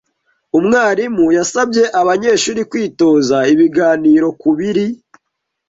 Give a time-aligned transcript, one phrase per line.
[0.57, 4.85] Umwarimu yasabye abanyeshuri kwitoza ibiganiro kubiri.